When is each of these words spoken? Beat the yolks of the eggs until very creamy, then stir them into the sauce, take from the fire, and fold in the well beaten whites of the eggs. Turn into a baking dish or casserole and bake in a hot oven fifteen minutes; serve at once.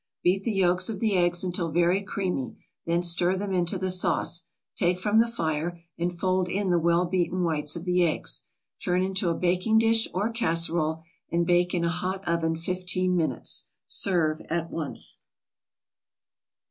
Beat 0.23 0.41
the 0.43 0.51
yolks 0.51 0.89
of 0.89 0.99
the 0.99 1.15
eggs 1.15 1.43
until 1.43 1.69
very 1.69 2.01
creamy, 2.01 2.57
then 2.87 3.03
stir 3.03 3.37
them 3.37 3.53
into 3.53 3.77
the 3.77 3.91
sauce, 3.91 4.45
take 4.75 4.99
from 4.99 5.19
the 5.19 5.27
fire, 5.27 5.79
and 5.95 6.17
fold 6.17 6.49
in 6.49 6.71
the 6.71 6.79
well 6.79 7.05
beaten 7.05 7.43
whites 7.43 7.75
of 7.75 7.85
the 7.85 8.03
eggs. 8.07 8.47
Turn 8.83 9.03
into 9.03 9.29
a 9.29 9.35
baking 9.35 9.77
dish 9.77 10.07
or 10.11 10.31
casserole 10.31 11.03
and 11.31 11.45
bake 11.45 11.75
in 11.75 11.83
a 11.83 11.89
hot 11.89 12.27
oven 12.27 12.55
fifteen 12.55 13.15
minutes; 13.15 13.67
serve 13.85 14.41
at 14.49 14.71
once. 14.71 15.19